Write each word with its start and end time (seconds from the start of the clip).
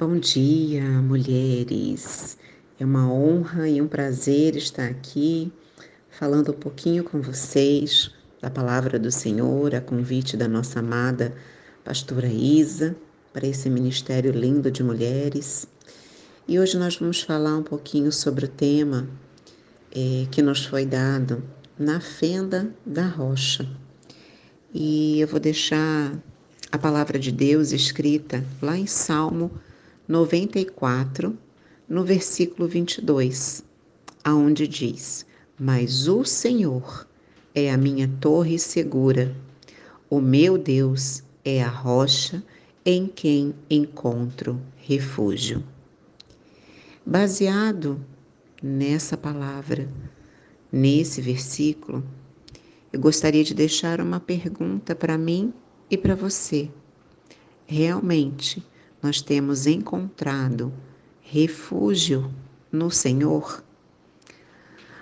Bom 0.00 0.18
dia, 0.18 0.82
mulheres. 0.82 2.38
É 2.78 2.86
uma 2.86 3.12
honra 3.12 3.68
e 3.68 3.82
um 3.82 3.86
prazer 3.86 4.56
estar 4.56 4.86
aqui 4.86 5.52
falando 6.08 6.52
um 6.52 6.54
pouquinho 6.54 7.04
com 7.04 7.20
vocês 7.20 8.10
da 8.40 8.48
palavra 8.48 8.98
do 8.98 9.12
Senhor, 9.12 9.74
a 9.74 9.80
convite 9.82 10.38
da 10.38 10.48
nossa 10.48 10.80
amada 10.80 11.34
pastora 11.84 12.28
Isa 12.28 12.96
para 13.30 13.46
esse 13.46 13.68
ministério 13.68 14.32
lindo 14.32 14.70
de 14.70 14.82
mulheres. 14.82 15.66
E 16.48 16.58
hoje 16.58 16.78
nós 16.78 16.96
vamos 16.96 17.20
falar 17.20 17.58
um 17.58 17.62
pouquinho 17.62 18.10
sobre 18.10 18.46
o 18.46 18.48
tema 18.48 19.06
é, 19.94 20.26
que 20.30 20.40
nos 20.40 20.64
foi 20.64 20.86
dado 20.86 21.44
na 21.78 22.00
fenda 22.00 22.74
da 22.86 23.06
rocha. 23.06 23.68
E 24.72 25.20
eu 25.20 25.28
vou 25.28 25.38
deixar 25.38 26.18
a 26.72 26.78
palavra 26.78 27.18
de 27.18 27.30
Deus 27.30 27.70
escrita 27.70 28.42
lá 28.62 28.78
em 28.78 28.86
Salmo 28.86 29.50
94, 30.10 31.38
no 31.88 32.02
versículo 32.02 32.66
22, 32.66 33.62
aonde 34.24 34.66
diz: 34.66 35.24
Mas 35.56 36.08
o 36.08 36.24
Senhor 36.24 37.06
é 37.54 37.70
a 37.70 37.76
minha 37.76 38.10
torre 38.20 38.58
segura, 38.58 39.32
o 40.10 40.20
meu 40.20 40.58
Deus 40.58 41.22
é 41.44 41.62
a 41.62 41.68
rocha 41.68 42.42
em 42.84 43.06
quem 43.06 43.54
encontro 43.70 44.60
refúgio. 44.78 45.62
Baseado 47.06 48.04
nessa 48.60 49.16
palavra, 49.16 49.88
nesse 50.72 51.20
versículo, 51.20 52.02
eu 52.92 52.98
gostaria 52.98 53.44
de 53.44 53.54
deixar 53.54 54.00
uma 54.00 54.18
pergunta 54.18 54.92
para 54.92 55.16
mim 55.16 55.54
e 55.88 55.96
para 55.96 56.16
você. 56.16 56.68
Realmente, 57.64 58.60
nós 59.02 59.22
temos 59.22 59.66
encontrado 59.66 60.72
refúgio 61.20 62.30
no 62.70 62.90
Senhor? 62.90 63.64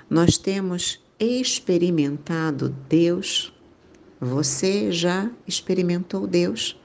Nós 0.09 0.39
temos 0.39 1.03
experimentado 1.19 2.75
Deus? 2.89 3.53
Você 4.20 4.92
já 4.92 5.31
experimentou 5.47 6.27
Deus? 6.27 6.81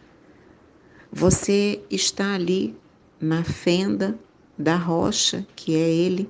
Você 1.12 1.82
está 1.90 2.34
ali 2.34 2.76
na 3.20 3.44
fenda 3.44 4.18
da 4.58 4.76
rocha 4.76 5.46
que 5.56 5.76
é 5.76 5.90
Ele? 5.90 6.30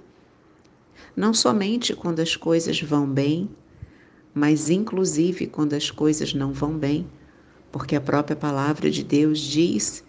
Não 1.16 1.34
somente 1.34 1.96
quando 1.96 2.20
as 2.20 2.36
coisas 2.36 2.82
vão 2.82 3.08
bem, 3.08 3.50
mas 4.34 4.70
inclusive 4.70 5.48
quando 5.48 5.74
as 5.74 5.92
coisas 5.92 6.34
não 6.34 6.52
vão 6.52 6.78
bem, 6.78 7.08
porque 7.72 7.96
a 7.96 8.02
própria 8.02 8.36
palavra 8.36 8.90
de 8.90 9.04
Deus 9.04 9.40
diz 9.40 10.04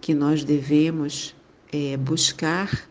que 0.00 0.14
nós 0.14 0.44
devemos 0.44 1.34
é, 1.72 1.96
buscar 1.96 2.88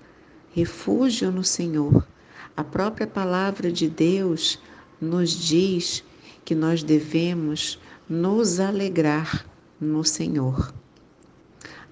refúgio 0.51 1.31
no 1.31 1.43
Senhor. 1.43 2.07
A 2.55 2.63
própria 2.63 3.05
palavra 3.05 3.71
de 3.71 3.87
Deus 3.87 4.59
nos 4.99 5.29
diz 5.31 6.03
que 6.43 6.55
nós 6.55 6.81
devemos 6.81 7.79
nos 8.09 8.59
alegrar 8.59 9.45
no 9.79 10.03
Senhor. 10.03 10.73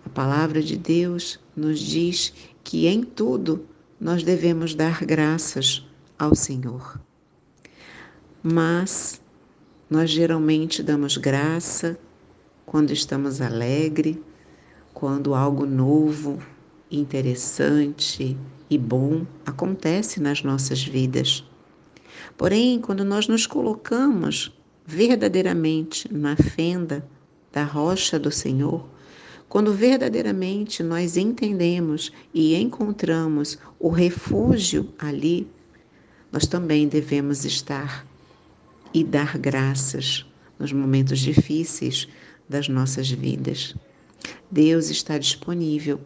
A 0.06 0.10
palavra 0.10 0.62
de 0.62 0.78
Deus 0.78 1.40
nos 1.56 1.80
diz 1.80 2.34
que 2.64 2.88
em 2.88 3.04
tudo 3.04 3.66
nós 4.00 4.24
devemos 4.24 4.74
dar 4.74 5.04
graças 5.06 5.86
ao 6.18 6.36
Senhor. 6.36 7.00
Mas 8.42 9.22
nós 9.90 10.10
geralmente 10.10 10.82
damos 10.82 11.18
graça 11.18 11.98
quando 12.66 12.92
estamos 12.92 13.42
alegres, 13.42 14.18
quando 14.96 15.36
algo 15.36 15.66
novo, 15.66 16.42
interessante 16.90 18.38
e 18.70 18.78
bom 18.78 19.28
acontece 19.46 20.22
nas 20.22 20.42
nossas 20.42 20.82
vidas. 20.86 21.44
Porém, 22.38 22.80
quando 22.80 23.04
nós 23.04 23.28
nos 23.28 23.46
colocamos 23.46 24.58
verdadeiramente 24.86 26.12
na 26.12 26.38
fenda 26.38 27.06
da 27.52 27.66
rocha 27.66 28.18
do 28.18 28.32
Senhor, 28.32 28.88
quando 29.50 29.74
verdadeiramente 29.74 30.82
nós 30.82 31.18
entendemos 31.18 32.10
e 32.34 32.56
encontramos 32.56 33.60
o 33.78 33.90
refúgio 33.90 34.94
ali, 34.98 35.46
nós 36.32 36.48
também 36.48 36.88
devemos 36.88 37.44
estar 37.44 38.08
e 38.94 39.04
dar 39.04 39.38
graças 39.38 40.26
nos 40.58 40.72
momentos 40.72 41.20
difíceis 41.20 42.08
das 42.48 42.70
nossas 42.70 43.12
vidas. 43.12 43.76
Deus 44.56 44.90
está 44.90 45.18
disponível 45.18 46.00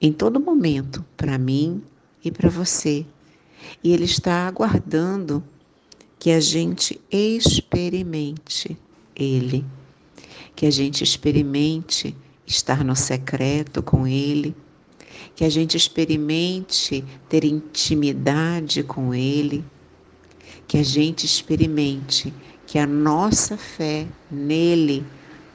em 0.00 0.12
todo 0.12 0.38
momento 0.38 1.04
para 1.16 1.36
mim 1.36 1.82
e 2.24 2.30
para 2.30 2.48
você. 2.48 3.04
E 3.82 3.92
Ele 3.92 4.04
está 4.04 4.46
aguardando 4.46 5.42
que 6.16 6.30
a 6.30 6.38
gente 6.38 7.00
experimente 7.10 8.78
Ele, 9.16 9.64
que 10.54 10.64
a 10.64 10.70
gente 10.70 11.02
experimente 11.02 12.16
estar 12.46 12.84
no 12.84 12.94
secreto 12.94 13.82
com 13.82 14.06
Ele, 14.06 14.54
que 15.34 15.42
a 15.42 15.48
gente 15.48 15.76
experimente 15.76 17.04
ter 17.28 17.42
intimidade 17.42 18.84
com 18.84 19.12
Ele, 19.12 19.64
que 20.68 20.78
a 20.78 20.84
gente 20.84 21.26
experimente 21.26 22.32
que 22.64 22.78
a 22.78 22.86
nossa 22.86 23.56
fé 23.56 24.06
nele 24.30 25.04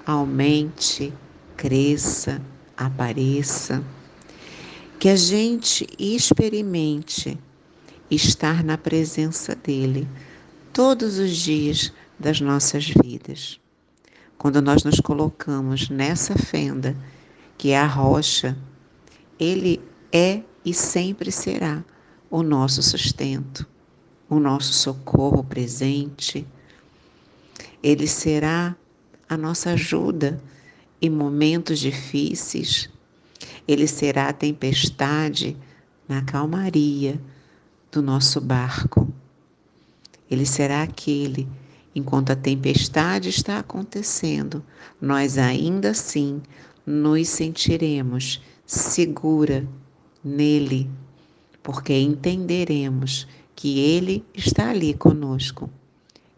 aumente 0.05 1.13
cresça, 1.63 2.41
apareça, 2.75 3.81
que 4.99 5.07
a 5.07 5.15
gente 5.15 5.87
experimente 5.97 7.39
estar 8.11 8.61
na 8.65 8.77
presença 8.77 9.55
dele 9.55 10.05
todos 10.73 11.17
os 11.17 11.37
dias 11.37 11.93
das 12.19 12.41
nossas 12.41 12.89
vidas. 12.89 13.61
Quando 14.37 14.61
nós 14.61 14.83
nos 14.83 14.99
colocamos 14.99 15.89
nessa 15.89 16.35
fenda, 16.35 16.97
que 17.57 17.69
é 17.69 17.79
a 17.79 17.87
rocha, 17.87 18.57
ele 19.39 19.81
é 20.11 20.41
e 20.65 20.73
sempre 20.73 21.31
será 21.31 21.81
o 22.29 22.43
nosso 22.43 22.83
sustento, 22.83 23.65
o 24.29 24.37
nosso 24.37 24.73
socorro 24.73 25.41
presente. 25.45 26.45
Ele 27.81 28.05
será 28.05 28.75
a 29.29 29.37
nossa 29.37 29.69
ajuda 29.69 30.43
em 31.03 31.09
momentos 31.09 31.79
difíceis, 31.79 32.89
ele 33.67 33.87
será 33.87 34.29
a 34.29 34.33
tempestade 34.33 35.57
na 36.07 36.21
calmaria 36.21 37.21
do 37.91 38.01
nosso 38.01 38.39
barco. 38.39 39.13
Ele 40.31 40.45
será 40.45 40.81
aquele, 40.81 41.45
enquanto 41.93 42.29
a 42.29 42.37
tempestade 42.37 43.27
está 43.27 43.59
acontecendo, 43.59 44.63
nós 45.01 45.37
ainda 45.37 45.89
assim 45.89 46.41
nos 46.85 47.27
sentiremos 47.27 48.41
segura 48.65 49.67
nele, 50.23 50.89
porque 51.61 51.99
entenderemos 51.99 53.27
que 53.53 53.77
ele 53.77 54.25
está 54.33 54.69
ali 54.69 54.93
conosco, 54.93 55.69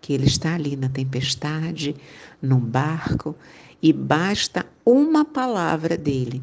que 0.02 0.12
ele 0.12 0.26
está 0.26 0.56
ali 0.56 0.76
na 0.76 0.90
tempestade, 0.90 1.96
num 2.42 2.59
barco 2.59 3.36
e 3.85 3.94
basta 3.94 4.66
uma 4.84 5.23
palavra 5.23 5.96
dele 5.96 6.41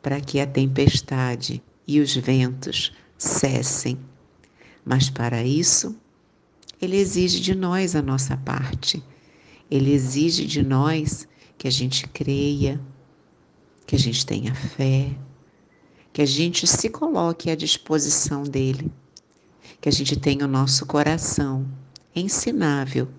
para 0.00 0.22
que 0.22 0.40
a 0.40 0.46
tempestade 0.46 1.62
e 1.86 2.00
os 2.00 2.16
ventos 2.16 2.94
cessem. 3.18 3.98
Mas 4.82 5.10
para 5.10 5.44
isso, 5.44 5.94
ele 6.80 6.96
exige 6.96 7.40
de 7.40 7.54
nós 7.54 7.94
a 7.94 8.00
nossa 8.00 8.38
parte. 8.38 9.04
Ele 9.70 9.92
exige 9.92 10.46
de 10.46 10.62
nós 10.62 11.28
que 11.58 11.68
a 11.68 11.70
gente 11.70 12.08
creia, 12.08 12.80
que 13.86 13.94
a 13.94 13.98
gente 13.98 14.24
tenha 14.24 14.54
fé, 14.54 15.14
que 16.10 16.22
a 16.22 16.26
gente 16.26 16.66
se 16.66 16.88
coloque 16.88 17.50
à 17.50 17.54
disposição 17.54 18.44
dele, 18.44 18.90
que 19.78 19.90
a 19.90 19.92
gente 19.92 20.18
tenha 20.18 20.46
o 20.46 20.48
nosso 20.48 20.86
coração 20.86 21.68
ensinável, 22.16 23.10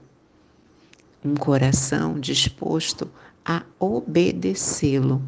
um 1.24 1.36
coração 1.36 2.20
disposto 2.20 3.08
a 3.46 3.64
obedecê-lo. 3.80 5.22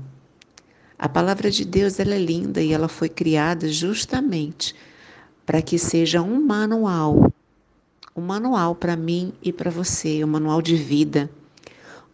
A 0.98 1.10
palavra 1.10 1.52
de 1.52 1.66
Deus 1.66 2.00
ela 2.00 2.16
é 2.16 2.20
linda 2.20 2.62
e 2.62 2.72
ela 2.72 2.88
foi 2.88 3.10
criada 3.10 3.68
justamente 3.68 4.74
para 5.46 5.62
que 5.62 5.78
seja 5.78 6.22
um 6.22 6.42
manual, 6.42 7.32
um 8.16 8.22
manual 8.22 8.74
para 8.76 8.96
mim 8.96 9.34
e 9.44 9.52
para 9.52 9.70
você, 9.70 10.24
um 10.24 10.28
manual 10.28 10.62
de 10.62 10.76
vida, 10.76 11.30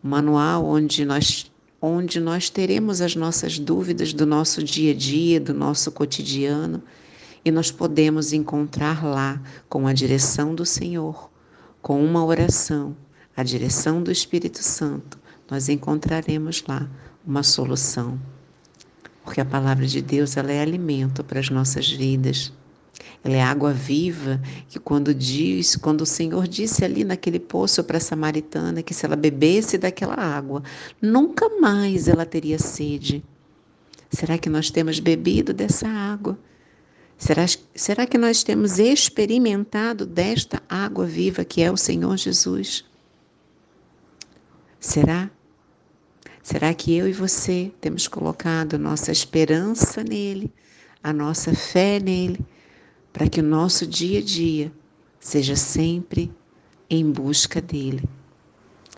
um 0.03 0.09
manual 0.09 0.65
onde 0.65 1.05
nós 1.05 1.49
onde 1.83 2.19
nós 2.19 2.47
teremos 2.47 3.01
as 3.01 3.15
nossas 3.15 3.57
dúvidas 3.57 4.13
do 4.13 4.23
nosso 4.23 4.63
dia 4.63 4.91
a 4.91 4.95
dia, 4.95 5.39
do 5.39 5.51
nosso 5.51 5.91
cotidiano, 5.91 6.83
e 7.43 7.49
nós 7.49 7.71
podemos 7.71 8.33
encontrar 8.33 9.03
lá 9.03 9.41
com 9.67 9.87
a 9.87 9.93
direção 9.93 10.53
do 10.53 10.63
Senhor, 10.63 11.31
com 11.81 12.03
uma 12.05 12.23
oração, 12.23 12.95
a 13.35 13.41
direção 13.41 14.03
do 14.03 14.11
Espírito 14.11 14.61
Santo, 14.61 15.19
nós 15.51 15.67
encontraremos 15.67 16.63
lá 16.65 16.89
uma 17.27 17.43
solução. 17.43 18.17
porque 19.23 19.39
a 19.41 19.45
palavra 19.45 19.85
de 19.85 20.01
Deus 20.01 20.35
ela 20.35 20.51
é 20.51 20.61
alimento 20.61 21.23
para 21.23 21.39
as 21.39 21.49
nossas 21.49 21.91
vidas. 21.91 22.51
Ela 23.23 23.35
é 23.35 23.43
água 23.43 23.71
viva 23.71 24.41
que 24.67 24.79
quando 24.79 25.13
diz, 25.13 25.75
quando 25.75 26.01
o 26.01 26.05
Senhor 26.07 26.47
disse 26.47 26.83
ali 26.83 27.03
naquele 27.03 27.39
poço 27.39 27.83
para 27.83 27.97
a 27.97 28.01
samaritana 28.01 28.81
que 28.81 28.93
se 28.93 29.05
ela 29.05 29.15
bebesse 29.15 29.77
daquela 29.77 30.15
água, 30.15 30.63
nunca 30.99 31.47
mais 31.59 32.07
ela 32.07 32.25
teria 32.25 32.57
sede. 32.57 33.23
Será 34.09 34.37
que 34.37 34.49
nós 34.49 34.71
temos 34.71 34.99
bebido 34.99 35.53
dessa 35.53 35.87
água? 35.87 36.37
Será, 37.15 37.45
será 37.75 38.07
que 38.07 38.17
nós 38.17 38.43
temos 38.43 38.79
experimentado 38.79 40.05
desta 40.05 40.63
água 40.67 41.05
viva 41.05 41.45
que 41.45 41.61
é 41.61 41.71
o 41.71 41.77
Senhor 41.77 42.17
Jesus? 42.17 42.83
Será? 44.79 45.29
Será 46.51 46.73
que 46.73 46.93
eu 46.93 47.07
e 47.07 47.13
você 47.13 47.71
temos 47.79 48.09
colocado 48.09 48.77
nossa 48.77 49.09
esperança 49.09 50.03
nele, 50.03 50.51
a 51.01 51.13
nossa 51.13 51.55
fé 51.55 51.97
nele, 51.97 52.45
para 53.13 53.29
que 53.29 53.39
o 53.39 53.43
nosso 53.43 53.87
dia 53.87 54.19
a 54.19 54.21
dia 54.21 54.69
seja 55.17 55.55
sempre 55.55 56.29
em 56.89 57.09
busca 57.09 57.61
dele, 57.61 58.03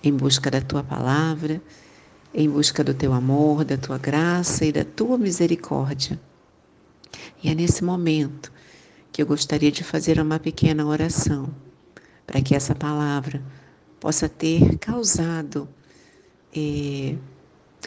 em 0.02 0.12
busca 0.12 0.50
da 0.50 0.62
tua 0.62 0.84
palavra, 0.84 1.62
em 2.34 2.50
busca 2.50 2.84
do 2.84 2.92
teu 2.92 3.14
amor, 3.14 3.64
da 3.64 3.78
tua 3.78 4.00
graça 4.00 4.66
e 4.66 4.72
da 4.72 4.84
tua 4.84 5.16
misericórdia? 5.16 6.20
E 7.44 7.52
é 7.52 7.54
nesse 7.54 7.84
momento 7.84 8.52
que 9.12 9.22
eu 9.22 9.28
gostaria 9.28 9.72
de 9.72 9.84
fazer 9.84 10.20
uma 10.20 10.40
pequena 10.40 10.88
oração 10.88 11.54
para 12.26 12.42
que 12.42 12.56
essa 12.56 12.74
palavra 12.74 13.44
possa 14.00 14.28
ter 14.28 14.76
causado 14.80 15.70
é, 16.56 17.16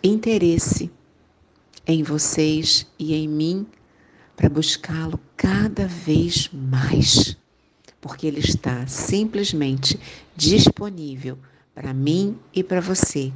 interesse 0.02 0.90
em 1.87 2.02
vocês 2.02 2.87
e 2.98 3.14
em 3.14 3.28
mim 3.28 3.66
para 4.37 4.48
buscá-lo 4.48 5.19
cada 5.37 5.87
vez 5.87 6.50
mais, 6.52 7.37
porque 8.00 8.26
ele 8.26 8.40
está 8.40 8.87
simplesmente 8.87 9.98
disponível 10.37 11.38
para 11.75 11.94
mim 11.94 12.38
e 12.54 12.62
para 12.62 12.81
você. 12.81 13.32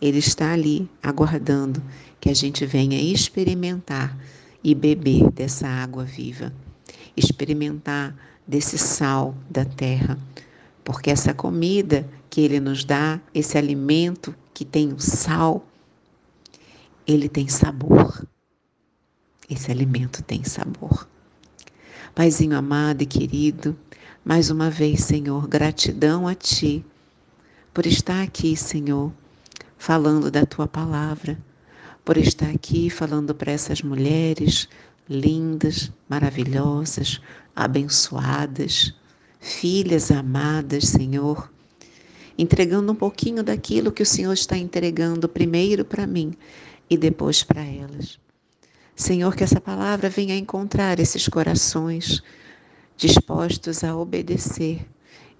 Ele 0.00 0.18
está 0.18 0.52
ali 0.52 0.88
aguardando 1.02 1.82
que 2.20 2.30
a 2.30 2.34
gente 2.34 2.64
venha 2.64 3.00
experimentar 3.00 4.16
e 4.64 4.74
beber 4.74 5.30
dessa 5.30 5.68
água 5.68 6.04
viva, 6.04 6.52
experimentar 7.16 8.16
desse 8.46 8.78
sal 8.78 9.34
da 9.50 9.64
terra, 9.64 10.18
porque 10.84 11.10
essa 11.10 11.34
comida 11.34 12.08
que 12.30 12.40
ele 12.40 12.58
nos 12.58 12.84
dá, 12.84 13.20
esse 13.34 13.58
alimento 13.58 14.34
que 14.54 14.64
tem 14.64 14.92
o 14.92 14.98
sal, 14.98 15.64
ele 17.06 17.28
tem 17.28 17.48
sabor. 17.48 18.26
Esse 19.48 19.70
alimento 19.70 20.22
tem 20.22 20.44
sabor. 20.44 21.08
Paizinho 22.14 22.56
amado 22.56 23.02
e 23.02 23.06
querido, 23.06 23.76
mais 24.24 24.50
uma 24.50 24.70
vez, 24.70 25.02
Senhor, 25.04 25.48
gratidão 25.48 26.28
a 26.28 26.34
Ti 26.34 26.84
por 27.72 27.86
estar 27.86 28.22
aqui, 28.22 28.54
Senhor, 28.54 29.12
falando 29.78 30.30
da 30.30 30.44
Tua 30.44 30.68
palavra, 30.68 31.38
por 32.04 32.16
estar 32.16 32.50
aqui 32.50 32.90
falando 32.90 33.34
para 33.34 33.50
essas 33.50 33.82
mulheres 33.82 34.68
lindas, 35.08 35.90
maravilhosas, 36.08 37.20
abençoadas, 37.56 38.94
filhas 39.40 40.10
amadas, 40.10 40.88
Senhor, 40.88 41.50
entregando 42.38 42.92
um 42.92 42.96
pouquinho 42.96 43.42
daquilo 43.42 43.90
que 43.90 44.02
o 44.02 44.06
Senhor 44.06 44.32
está 44.32 44.56
entregando 44.56 45.28
primeiro 45.28 45.84
para 45.84 46.06
mim 46.06 46.34
e 46.92 46.96
depois 46.98 47.42
para 47.42 47.62
elas. 47.62 48.20
Senhor, 48.94 49.34
que 49.34 49.42
essa 49.42 49.58
palavra 49.58 50.10
venha 50.10 50.36
encontrar 50.36 51.00
esses 51.00 51.26
corações 51.26 52.22
dispostos 52.98 53.82
a 53.82 53.96
obedecer, 53.96 54.86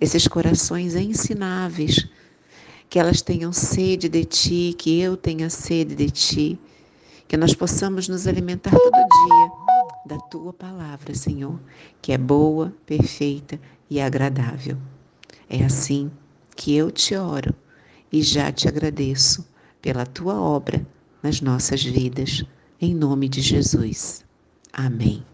esses 0.00 0.26
corações 0.26 0.94
ensináveis, 0.94 2.08
que 2.88 2.98
elas 2.98 3.20
tenham 3.20 3.52
sede 3.52 4.08
de 4.08 4.24
Ti, 4.24 4.74
que 4.78 4.98
eu 4.98 5.14
tenha 5.14 5.50
sede 5.50 5.94
de 5.94 6.10
Ti, 6.10 6.58
que 7.28 7.36
nós 7.36 7.54
possamos 7.54 8.08
nos 8.08 8.26
alimentar 8.26 8.70
todo 8.70 8.90
dia 8.90 9.52
da 10.06 10.18
Tua 10.18 10.54
palavra, 10.54 11.14
Senhor, 11.14 11.60
que 12.00 12.12
é 12.12 12.18
boa, 12.18 12.74
perfeita 12.86 13.60
e 13.90 14.00
agradável. 14.00 14.78
É 15.50 15.62
assim 15.62 16.10
que 16.56 16.74
eu 16.74 16.90
te 16.90 17.14
oro 17.14 17.54
e 18.10 18.22
já 18.22 18.50
te 18.50 18.66
agradeço 18.68 19.46
pela 19.82 20.06
tua 20.06 20.40
obra 20.40 20.84
nas 21.22 21.40
nossas 21.40 21.82
vidas, 21.82 22.44
em 22.80 22.94
nome 22.94 23.28
de 23.28 23.40
Jesus. 23.40 24.24
Amém. 24.72 25.24